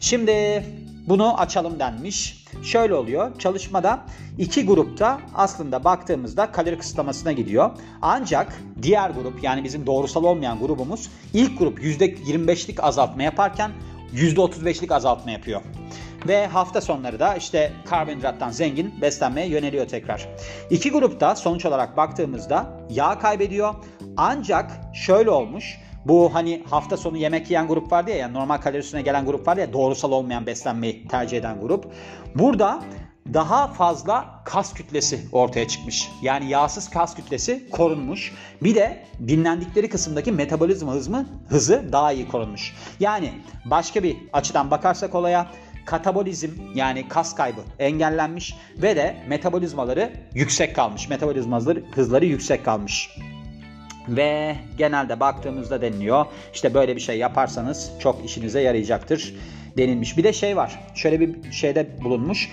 Şimdi 0.00 0.64
bunu 1.08 1.40
açalım 1.40 1.78
denmiş. 1.78 2.44
Şöyle 2.62 2.94
oluyor. 2.94 3.38
Çalışmada 3.38 4.00
iki 4.38 4.66
grupta 4.66 5.20
aslında 5.34 5.84
baktığımızda 5.84 6.52
kalori 6.52 6.78
kısıtlamasına 6.78 7.32
gidiyor. 7.32 7.70
Ancak 8.02 8.62
diğer 8.82 9.10
grup 9.10 9.42
yani 9.44 9.64
bizim 9.64 9.86
doğrusal 9.86 10.24
olmayan 10.24 10.58
grubumuz 10.58 11.10
ilk 11.34 11.58
grup 11.58 11.78
%25'lik 11.78 12.84
azaltma 12.84 13.22
yaparken 13.22 13.70
%35'lik 14.14 14.92
azaltma 14.92 15.30
yapıyor. 15.30 15.60
Ve 16.28 16.46
hafta 16.46 16.80
sonları 16.80 17.20
da 17.20 17.36
işte 17.36 17.72
karbonhidrattan 17.84 18.50
zengin 18.50 19.00
beslenmeye 19.00 19.48
yöneliyor 19.48 19.88
tekrar. 19.88 20.28
İki 20.70 20.90
grupta 20.90 21.36
sonuç 21.36 21.66
olarak 21.66 21.96
baktığımızda 21.96 22.80
yağ 22.90 23.18
kaybediyor. 23.18 23.74
Ancak 24.16 24.70
şöyle 24.94 25.30
olmuş. 25.30 25.78
Bu 26.06 26.34
hani 26.34 26.62
hafta 26.70 26.96
sonu 26.96 27.16
yemek 27.16 27.50
yiyen 27.50 27.68
grup 27.68 27.92
vardı 27.92 28.10
ya 28.10 28.16
yani 28.16 28.34
normal 28.34 28.56
kalorisine 28.56 29.02
gelen 29.02 29.26
grup 29.26 29.48
vardı 29.48 29.60
ya 29.60 29.72
doğrusal 29.72 30.12
olmayan 30.12 30.46
beslenmeyi 30.46 31.08
tercih 31.08 31.38
eden 31.38 31.60
grup. 31.60 31.92
Burada 32.34 32.80
daha 33.34 33.68
fazla 33.68 34.40
kas 34.44 34.74
kütlesi 34.74 35.20
ortaya 35.32 35.68
çıkmış. 35.68 36.10
Yani 36.22 36.50
yağsız 36.50 36.90
kas 36.90 37.14
kütlesi 37.14 37.70
korunmuş. 37.70 38.34
Bir 38.62 38.74
de 38.74 39.04
dinlendikleri 39.28 39.88
kısımdaki 39.88 40.32
metabolizma 40.32 40.92
hızı, 40.92 41.26
hızı 41.48 41.88
daha 41.92 42.12
iyi 42.12 42.28
korunmuş. 42.28 42.74
Yani 43.00 43.32
başka 43.64 44.02
bir 44.02 44.16
açıdan 44.32 44.70
bakarsak 44.70 45.14
olaya 45.14 45.46
katabolizm 45.84 46.50
yani 46.74 47.08
kas 47.08 47.34
kaybı 47.34 47.60
engellenmiş 47.78 48.54
ve 48.82 48.96
de 48.96 49.16
metabolizmaları 49.28 50.12
yüksek 50.34 50.76
kalmış. 50.76 51.08
Metabolizmaları 51.08 51.84
hızları 51.94 52.26
yüksek 52.26 52.64
kalmış. 52.64 53.10
Ve 54.08 54.56
genelde 54.78 55.20
baktığımızda 55.20 55.82
deniliyor. 55.82 56.26
İşte 56.54 56.74
böyle 56.74 56.96
bir 56.96 57.00
şey 57.00 57.18
yaparsanız 57.18 57.90
çok 58.00 58.24
işinize 58.24 58.60
yarayacaktır 58.60 59.34
denilmiş. 59.76 60.16
Bir 60.16 60.24
de 60.24 60.32
şey 60.32 60.56
var. 60.56 60.80
Şöyle 60.94 61.20
bir 61.20 61.52
şeyde 61.52 61.88
bulunmuş. 62.04 62.50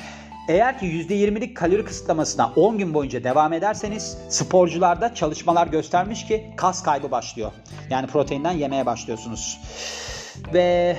Eğer 0.47 0.79
ki 0.79 0.85
%20'lik 0.85 1.57
kalori 1.57 1.85
kısıtlamasına 1.85 2.53
10 2.55 2.77
gün 2.77 2.93
boyunca 2.93 3.23
devam 3.23 3.53
ederseniz 3.53 4.17
sporcularda 4.29 5.13
çalışmalar 5.13 5.67
göstermiş 5.67 6.25
ki 6.25 6.51
kas 6.57 6.83
kaybı 6.83 7.11
başlıyor. 7.11 7.51
Yani 7.89 8.07
proteinden 8.07 8.51
yemeye 8.51 8.85
başlıyorsunuz. 8.85 9.59
Ve 10.53 10.97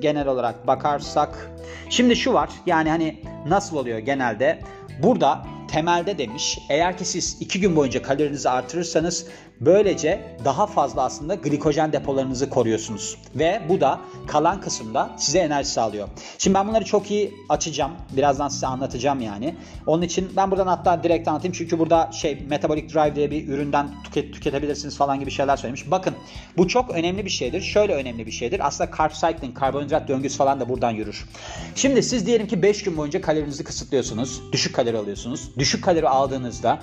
genel 0.00 0.28
olarak 0.28 0.66
bakarsak 0.66 1.50
şimdi 1.90 2.16
şu 2.16 2.32
var 2.32 2.50
yani 2.66 2.90
hani 2.90 3.22
nasıl 3.46 3.76
oluyor 3.76 3.98
genelde 3.98 4.60
burada 5.02 5.46
temelde 5.70 6.18
demiş 6.18 6.58
eğer 6.70 6.98
ki 6.98 7.04
siz 7.04 7.36
2 7.40 7.60
gün 7.60 7.76
boyunca 7.76 8.02
kalorinizi 8.02 8.50
artırırsanız 8.50 9.26
böylece 9.66 10.36
daha 10.44 10.66
fazla 10.66 11.02
aslında 11.02 11.34
glikojen 11.34 11.92
depolarınızı 11.92 12.50
koruyorsunuz. 12.50 13.16
Ve 13.34 13.62
bu 13.68 13.80
da 13.80 14.00
kalan 14.26 14.60
kısımda 14.60 15.10
size 15.16 15.38
enerji 15.38 15.68
sağlıyor. 15.68 16.08
Şimdi 16.38 16.54
ben 16.54 16.68
bunları 16.68 16.84
çok 16.84 17.10
iyi 17.10 17.34
açacağım. 17.48 17.92
Birazdan 18.16 18.48
size 18.48 18.66
anlatacağım 18.66 19.20
yani. 19.20 19.54
Onun 19.86 20.02
için 20.02 20.30
ben 20.36 20.50
buradan 20.50 20.66
hatta 20.66 21.02
direkt 21.02 21.28
anlatayım. 21.28 21.54
Çünkü 21.58 21.78
burada 21.78 22.12
şey 22.12 22.42
Metabolic 22.48 22.94
Drive 22.94 23.16
diye 23.16 23.30
bir 23.30 23.48
üründen 23.48 23.88
tüket, 24.04 24.34
tüketebilirsiniz 24.34 24.96
falan 24.96 25.20
gibi 25.20 25.30
şeyler 25.30 25.56
söylemiş. 25.56 25.90
Bakın 25.90 26.14
bu 26.56 26.68
çok 26.68 26.90
önemli 26.90 27.24
bir 27.24 27.30
şeydir. 27.30 27.60
Şöyle 27.60 27.94
önemli 27.94 28.26
bir 28.26 28.32
şeydir. 28.32 28.66
Aslında 28.66 28.90
carb 28.98 29.12
cycling, 29.12 29.58
karbonhidrat 29.58 30.08
döngüsü 30.08 30.36
falan 30.36 30.60
da 30.60 30.68
buradan 30.68 30.90
yürür. 30.90 31.26
Şimdi 31.74 32.02
siz 32.02 32.26
diyelim 32.26 32.46
ki 32.46 32.62
5 32.62 32.82
gün 32.82 32.96
boyunca 32.96 33.20
kalorinizi 33.20 33.64
kısıtlıyorsunuz. 33.64 34.42
Düşük 34.52 34.74
kalori 34.74 34.98
alıyorsunuz. 34.98 35.50
Düşük 35.58 35.84
kalori 35.84 36.08
aldığınızda 36.08 36.78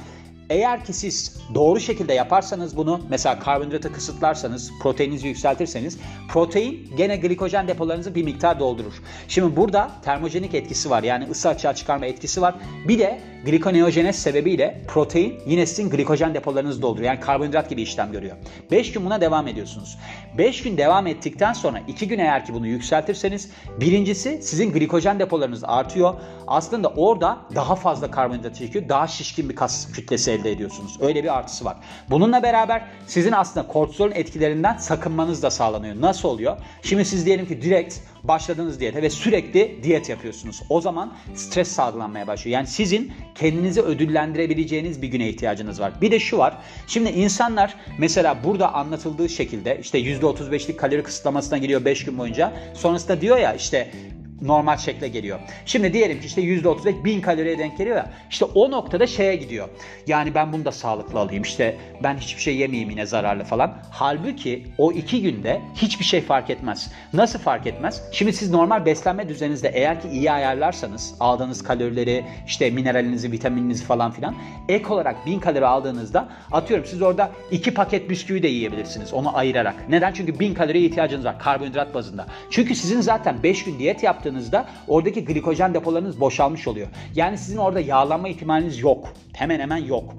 eğer 0.49 0.85
ki 0.85 0.93
siz 0.93 1.37
doğru 1.55 1.79
şekilde 1.79 2.13
yaparsanız 2.13 2.77
bunu 2.77 3.01
mesela 3.09 3.39
karbonhidratı 3.39 3.93
kısıtlarsanız, 3.93 4.71
proteininizi 4.81 5.27
yükseltirseniz 5.27 5.97
protein 6.29 6.89
gene 6.97 7.17
glikojen 7.17 7.67
depolarınızı 7.67 8.15
bir 8.15 8.23
miktar 8.23 8.59
doldurur. 8.59 8.93
Şimdi 9.27 9.55
burada 9.55 9.91
termojenik 10.05 10.53
etkisi 10.53 10.89
var 10.89 11.03
yani 11.03 11.29
ısı 11.29 11.49
açığa 11.49 11.75
çıkarma 11.75 12.05
etkisi 12.05 12.41
var. 12.41 12.55
Bir 12.87 12.99
de 12.99 13.21
glikoneojenez 13.45 14.15
sebebiyle 14.15 14.81
protein 14.87 15.39
yine 15.45 15.65
sizin 15.65 15.89
glikojen 15.89 16.33
depolarınızı 16.33 16.81
dolduruyor. 16.81 17.11
Yani 17.11 17.19
karbonhidrat 17.19 17.69
gibi 17.69 17.81
işlem 17.81 18.11
görüyor. 18.11 18.35
5 18.71 18.91
gün 18.91 19.05
buna 19.05 19.21
devam 19.21 19.47
ediyorsunuz. 19.47 19.97
5 20.37 20.63
gün 20.63 20.77
devam 20.77 21.07
ettikten 21.07 21.53
sonra 21.53 21.81
2 21.87 22.07
gün 22.07 22.19
eğer 22.19 22.45
ki 22.45 22.53
bunu 22.53 22.67
yükseltirseniz 22.67 23.51
birincisi 23.79 24.39
sizin 24.41 24.71
glikojen 24.71 25.19
depolarınız 25.19 25.63
artıyor. 25.63 26.13
Aslında 26.47 26.87
orada 26.87 27.37
daha 27.55 27.75
fazla 27.75 28.11
karbonhidrat 28.11 28.55
çekiyor. 28.55 28.89
Daha 28.89 29.07
şişkin 29.07 29.49
bir 29.49 29.55
kas 29.55 29.91
kütlesi 29.91 30.31
elde 30.31 30.51
ediyorsunuz. 30.51 30.97
Öyle 31.01 31.23
bir 31.23 31.37
artısı 31.37 31.65
var. 31.65 31.77
Bununla 32.09 32.43
beraber 32.43 32.87
sizin 33.07 33.31
aslında 33.31 33.67
kortizolun 33.67 34.11
etkilerinden 34.11 34.77
sakınmanız 34.77 35.43
da 35.43 35.51
sağlanıyor. 35.51 36.01
Nasıl 36.01 36.29
oluyor? 36.29 36.57
Şimdi 36.81 37.05
siz 37.05 37.25
diyelim 37.25 37.47
ki 37.47 37.61
direkt 37.61 37.95
başladınız 38.23 38.79
diyete 38.79 39.01
ve 39.01 39.09
sürekli 39.09 39.79
diyet 39.83 40.09
yapıyorsunuz. 40.09 40.61
O 40.69 40.81
zaman 40.81 41.13
stres 41.35 41.67
salgılanmaya 41.67 42.27
başlıyor. 42.27 42.53
Yani 42.53 42.67
sizin 42.67 43.11
kendinizi 43.35 43.81
ödüllendirebileceğiniz 43.81 45.01
bir 45.01 45.07
güne 45.07 45.29
ihtiyacınız 45.29 45.79
var. 45.79 45.93
Bir 46.01 46.11
de 46.11 46.19
şu 46.19 46.37
var. 46.37 46.57
Şimdi 46.87 47.09
insanlar 47.09 47.75
mesela 47.97 48.43
burada 48.43 48.73
anlatıldığı 48.73 49.29
şekilde 49.29 49.79
işte 49.81 49.99
%35'lik 49.99 50.79
kalori 50.79 51.03
kısıtlamasına 51.03 51.57
giriyor 51.57 51.85
5 51.85 52.05
gün 52.05 52.17
boyunca. 52.17 52.53
Sonrasında 52.73 53.21
diyor 53.21 53.37
ya 53.37 53.53
işte 53.53 53.91
normal 54.41 54.77
şekle 54.77 55.07
geliyor. 55.07 55.39
Şimdi 55.65 55.93
diyelim 55.93 56.19
ki 56.19 56.25
işte 56.25 56.41
%35 56.41 57.03
bin 57.03 57.21
kaloriye 57.21 57.57
denk 57.57 57.77
geliyor 57.77 57.97
ya. 57.97 58.09
İşte 58.29 58.45
o 58.45 58.71
noktada 58.71 59.07
şeye 59.07 59.35
gidiyor. 59.35 59.69
Yani 60.07 60.35
ben 60.35 60.53
bunu 60.53 60.65
da 60.65 60.71
sağlıklı 60.71 61.19
alayım. 61.19 61.43
İşte 61.43 61.77
ben 62.03 62.17
hiçbir 62.17 62.41
şey 62.41 62.57
yemeyeyim 62.57 62.89
yine 62.89 63.05
zararlı 63.05 63.43
falan. 63.43 63.77
Halbuki 63.91 64.65
o 64.77 64.91
iki 64.91 65.21
günde 65.21 65.61
hiçbir 65.75 66.05
şey 66.05 66.21
fark 66.21 66.49
etmez. 66.49 66.91
Nasıl 67.13 67.39
fark 67.39 67.67
etmez? 67.67 68.03
Şimdi 68.11 68.33
siz 68.33 68.51
normal 68.51 68.85
beslenme 68.85 69.29
düzeninizde 69.29 69.69
eğer 69.69 70.01
ki 70.01 70.07
iyi 70.07 70.31
ayarlarsanız 70.31 71.13
aldığınız 71.19 71.63
kalorileri 71.63 72.25
işte 72.47 72.69
mineralinizi, 72.69 73.31
vitamininizi 73.31 73.83
falan 73.83 74.11
filan 74.11 74.35
ek 74.69 74.87
olarak 74.87 75.25
bin 75.25 75.39
kalori 75.39 75.65
aldığınızda 75.65 76.29
atıyorum 76.51 76.85
siz 76.85 77.01
orada 77.01 77.31
iki 77.51 77.73
paket 77.73 78.09
bisküvi 78.09 78.43
de 78.43 78.47
yiyebilirsiniz 78.47 79.13
onu 79.13 79.37
ayırarak. 79.37 79.89
Neden? 79.89 80.13
Çünkü 80.13 80.39
bin 80.39 80.53
kaloriye 80.53 80.85
ihtiyacınız 80.85 81.25
var 81.25 81.39
karbonhidrat 81.39 81.93
bazında. 81.93 82.25
Çünkü 82.51 82.75
sizin 82.75 83.01
zaten 83.01 83.43
5 83.43 83.63
gün 83.63 83.79
diyet 83.79 84.03
yaptığınız 84.03 84.28
yaptığınızda 84.29 84.65
oradaki 84.87 85.25
glikojen 85.25 85.73
depolarınız 85.73 86.19
boşalmış 86.19 86.67
oluyor. 86.67 86.87
Yani 87.15 87.37
sizin 87.37 87.57
orada 87.57 87.79
yağlanma 87.79 88.27
ihtimaliniz 88.27 88.79
yok. 88.79 89.13
Hemen 89.33 89.59
hemen 89.59 89.77
yok. 89.77 90.15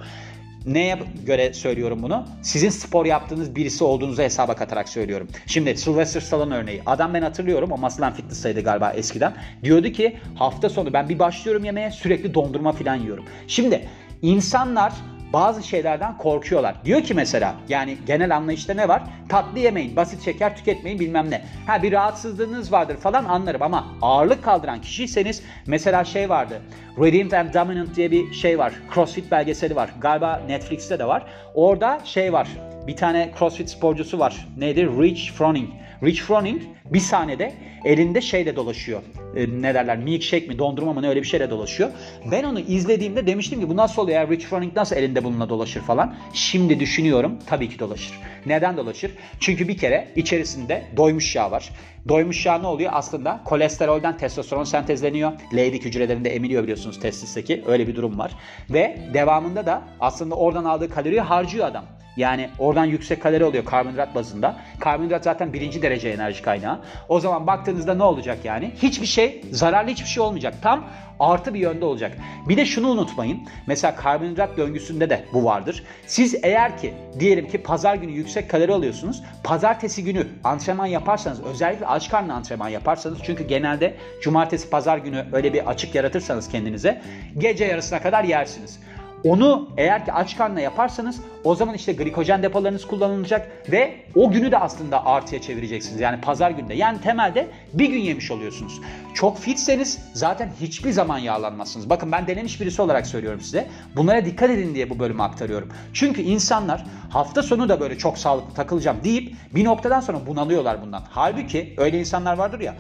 Neye 0.67 0.99
göre 1.27 1.53
söylüyorum 1.53 2.03
bunu? 2.03 2.25
Sizin 2.43 2.71
spor 2.71 3.07
yaptığınız 3.07 3.57
birisi 3.57 3.85
olduğunuzu 3.85 4.23
hesaba 4.23 4.55
katarak 4.55 4.89
söylüyorum. 4.89 5.29
Şimdi 5.47 5.77
Sylvester 5.77 6.21
Stallone 6.21 6.55
örneği. 6.55 6.83
Adam 6.87 7.15
ben 7.15 7.23
hatırlıyorum 7.23 7.73
o 7.73 7.79
Muscle 7.79 8.11
Fitness'taydı 8.11 8.61
galiba 8.61 8.91
eskiden. 8.91 9.33
Diyordu 9.65 9.89
ki 9.89 10.17
hafta 10.35 10.69
sonu 10.69 10.93
ben 10.93 11.09
bir 11.09 11.19
başlıyorum 11.19 11.65
yemeğe 11.65 11.91
sürekli 11.91 12.35
dondurma 12.35 12.73
falan 12.73 12.97
yiyorum. 12.97 13.25
Şimdi 13.49 13.89
insanlar 14.23 14.93
bazı 15.33 15.63
şeylerden 15.63 16.19
korkuyorlar. 16.19 16.75
Diyor 16.85 17.03
ki 17.03 17.15
mesela 17.15 17.55
yani 17.69 17.97
genel 18.07 18.37
anlayışta 18.37 18.75
ne 18.75 18.89
var? 18.89 19.03
Tatlı 19.29 19.59
yemeyin, 19.59 19.97
basit 19.97 20.25
şeker 20.25 20.57
tüketmeyin 20.57 21.01
bilmem 21.01 21.31
ne. 21.31 21.43
Ha 21.67 21.83
bir 21.83 21.93
rahatsızlığınız 21.93 22.73
vardır 22.73 22.97
falan 22.97 23.25
anlarım 23.25 23.63
ama 23.63 23.87
ağırlık 24.03 24.45
kaldıran 24.45 24.81
kişiyseniz 24.81 25.43
mesela 25.67 26.05
şey 26.05 26.29
vardı. 26.29 26.63
Radiant 26.99 27.35
and 27.35 27.55
Dominant 27.55 27.97
diye 27.97 28.11
bir 28.11 28.33
şey 28.33 28.59
var. 28.59 28.73
CrossFit 28.95 29.31
belgeseli 29.31 29.77
var. 29.77 29.91
Galiba 30.01 30.43
Netflix'te 30.49 30.99
de 30.99 31.05
var. 31.05 31.23
Orada 31.55 32.01
şey 32.05 32.33
var. 32.33 32.49
Bir 32.87 32.97
tane 32.97 33.31
CrossFit 33.39 33.71
sporcusu 33.71 34.19
var. 34.19 34.47
Nedir? 34.59 34.89
Rich 34.99 35.33
Froning. 35.33 35.71
Rich 36.03 36.21
Froning 36.21 36.63
bir 36.85 37.01
sahnede 37.01 37.53
elinde 37.85 38.21
şeyle 38.21 38.57
dolaşıyor. 38.57 39.03
E, 39.37 39.63
ne 39.63 39.75
derler 39.75 39.99
milkshake 39.99 40.47
mi 40.47 40.59
dondurma 40.59 40.93
mı 40.93 41.03
ne 41.03 41.09
öyle 41.09 41.23
bir 41.23 41.27
şeyle 41.27 41.51
dolaşıyor. 41.51 41.91
Ben 42.31 42.45
onu 42.45 42.61
izlediğimde 42.61 43.27
demiştim 43.27 43.61
ki 43.61 43.69
bu 43.69 43.77
nasıl 43.77 44.03
oluyor 44.03 44.21
ya 44.21 44.29
Rich 44.29 44.47
Froning 44.47 44.77
nasıl 44.77 44.97
elinde 44.97 45.25
bununla 45.25 45.49
dolaşır 45.49 45.81
falan. 45.81 46.15
Şimdi 46.33 46.81
düşünüyorum 46.81 47.39
tabii 47.47 47.69
ki 47.69 47.79
dolaşır. 47.79 48.19
Neden 48.47 48.77
dolaşır? 48.77 49.11
Çünkü 49.41 49.69
bir 49.69 49.77
kere 49.77 50.09
içerisinde 50.17 50.85
doymuş 50.97 51.37
yağ 51.37 51.51
var. 51.51 51.71
Doymuş 52.09 52.47
yağ 52.47 52.59
ne 52.59 52.67
oluyor? 52.67 52.91
Aslında 52.95 53.41
kolesterolden 53.45 54.17
testosteron 54.17 54.65
sentezleniyor. 54.65 55.33
Leydig 55.57 55.85
hücrelerinde 55.85 56.31
emiliyor 56.31 56.63
biliyorsunuz 56.63 57.01
testisteki. 57.01 57.65
Öyle 57.67 57.89
bir 57.89 57.97
durum 57.97 58.19
var. 58.19 58.33
Ve 58.71 58.99
devamında 59.15 59.67
da 59.67 59.83
aslında 60.01 60.35
oradan 60.35 60.65
aldığı 60.65 60.91
kaloriyi 60.91 61.21
harcıyor 61.21 61.67
adam. 61.67 62.00
Yani 62.21 62.51
oradan 62.59 62.85
yüksek 62.85 63.23
kalori 63.23 63.45
oluyor 63.45 63.65
karbonhidrat 63.65 64.15
bazında. 64.15 64.57
Karbonhidrat 64.81 65.25
zaten 65.25 65.53
birinci 65.53 65.83
derece 65.83 66.09
enerji 66.09 66.43
kaynağı. 66.43 66.81
O 67.09 67.21
zaman 67.21 67.47
baktığınızda 67.47 67.95
ne 67.95 68.03
olacak 68.03 68.39
yani? 68.45 68.73
Hiçbir 68.83 69.07
şey, 69.07 69.45
zararlı 69.51 69.91
hiçbir 69.91 70.09
şey 70.09 70.23
olmayacak. 70.23 70.55
Tam 70.63 70.85
artı 71.21 71.55
bir 71.55 71.59
yönde 71.59 71.85
olacak. 71.85 72.17
Bir 72.49 72.57
de 72.57 72.67
şunu 72.67 72.89
unutmayın. 72.89 73.41
Mesela 73.67 73.97
karbonhidrat 73.97 74.57
döngüsünde 74.57 75.11
de 75.11 75.25
bu 75.33 75.45
vardır. 75.45 75.85
Siz 76.07 76.35
eğer 76.43 76.79
ki 76.79 76.95
diyelim 77.21 77.49
ki 77.49 77.59
pazar 77.59 77.95
günü 77.95 78.13
yüksek 78.13 78.51
kalori 78.51 78.73
alıyorsunuz. 78.73 79.23
Pazartesi 79.45 80.05
günü 80.05 80.27
antrenman 80.45 80.87
yaparsanız 80.87 81.41
özellikle 81.45 81.87
aç 81.87 82.11
karnı 82.11 82.35
antrenman 82.35 82.69
yaparsanız 82.69 83.19
çünkü 83.23 83.47
genelde 83.47 83.97
cumartesi 84.23 84.71
pazar 84.71 84.99
günü 84.99 85.27
öyle 85.33 85.53
bir 85.53 85.71
açık 85.71 85.95
yaratırsanız 85.95 86.49
kendinize 86.49 87.03
gece 87.39 87.65
yarısına 87.65 88.03
kadar 88.03 88.25
yersiniz. 88.25 88.81
Onu 89.25 89.69
eğer 89.77 90.05
ki 90.05 90.13
aç 90.13 90.37
karnına 90.37 90.61
yaparsanız 90.61 91.21
o 91.45 91.55
zaman 91.55 91.75
işte 91.75 91.93
glikojen 91.93 92.43
depolarınız 92.43 92.87
kullanılacak 92.87 93.49
ve 93.73 93.95
o 94.15 94.31
günü 94.31 94.51
de 94.51 94.59
aslında 94.59 95.07
artıya 95.07 95.41
çevireceksiniz. 95.41 96.01
Yani 96.01 96.21
pazar 96.21 96.51
günde. 96.51 96.75
Yani 96.75 97.01
temelde 97.01 97.49
bir 97.73 97.89
gün 97.89 97.99
yemiş 97.99 98.31
oluyorsunuz. 98.31 98.81
Çok 99.15 99.39
fitseniz 99.39 99.99
zaten 100.15 100.53
hiçbir 100.61 100.91
zaman 100.91 101.19
yağlanmazsınız. 101.19 101.91
Bakın 101.91 102.13
ben 102.13 102.27
denemiş 102.27 102.61
birisi 102.61 102.83
olarak 102.83 103.07
söylüyorum 103.07 103.41
size. 103.41 103.67
Bunlara 103.97 104.25
dikkat 104.25 104.51
edin 104.51 104.75
diye 104.75 104.91
bu 104.91 104.99
bölümü 104.99 105.23
aktarıyorum. 105.23 105.69
Çünkü 105.93 106.23
insanlar 106.23 106.85
hafta 107.11 107.43
sonu 107.43 107.69
da 107.69 107.81
böyle 107.81 107.99
çok 107.99 108.19
sağlıklı 108.19 108.55
takılacağım 108.55 108.97
deyip 109.05 109.35
bir 109.55 109.65
noktadan 109.65 110.01
sonra 110.01 110.19
bunalıyorlar 110.27 110.83
bundan. 110.83 111.03
Halbuki 111.11 111.75
öyle 111.79 112.01
insanlar 112.01 112.39
vardır 112.39 112.61
ya 112.61 112.75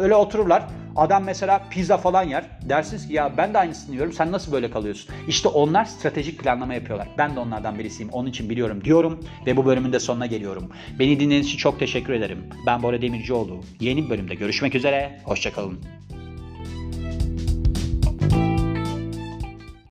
Öyle 0.00 0.14
otururlar. 0.14 0.62
Adam 0.96 1.24
mesela 1.24 1.62
pizza 1.70 1.96
falan 1.96 2.22
yer. 2.22 2.44
Dersiniz 2.68 3.08
ki 3.08 3.12
ya 3.12 3.36
ben 3.36 3.54
de 3.54 3.58
aynısını 3.58 3.92
yiyorum. 3.92 4.12
Sen 4.12 4.32
nasıl 4.32 4.52
böyle 4.52 4.70
kalıyorsun? 4.70 5.14
İşte 5.28 5.48
onlar 5.48 5.84
stratejik 5.84 6.38
planlama 6.38 6.74
yapıyorlar. 6.74 7.08
Ben 7.18 7.36
de 7.36 7.40
onlardan 7.40 7.78
birisiyim. 7.78 8.12
Onun 8.12 8.28
için 8.28 8.50
biliyorum 8.50 8.84
diyorum 8.84 9.20
ve 9.46 9.56
bu 9.56 9.66
bölümün 9.66 9.92
de 9.92 10.00
sonuna 10.00 10.26
geliyorum. 10.26 10.70
Beni 10.98 11.20
dinlediğiniz 11.20 11.46
için 11.46 11.58
çok 11.58 11.78
teşekkür 11.78 12.12
ederim. 12.12 12.38
Ben 12.66 12.82
Bora 12.82 13.02
Demircioğlu. 13.02 13.60
Yeni 13.80 14.04
bir 14.04 14.10
bölümde 14.10 14.34
görüşmek 14.34 14.74
üzere. 14.74 15.20
Hoşçakalın. 15.24 15.78